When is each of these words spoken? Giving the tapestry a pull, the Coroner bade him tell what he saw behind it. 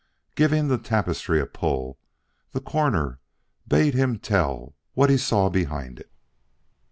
Giving 0.33 0.67
the 0.67 0.79
tapestry 0.79 1.39
a 1.39 1.45
pull, 1.45 1.99
the 2.53 2.59
Coroner 2.59 3.19
bade 3.67 3.93
him 3.93 4.17
tell 4.17 4.73
what 4.95 5.11
he 5.11 5.17
saw 5.17 5.47
behind 5.47 5.99
it. 5.99 6.11